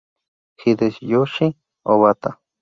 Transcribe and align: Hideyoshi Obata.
Hideyoshi 0.63 1.45
Obata. 1.93 2.39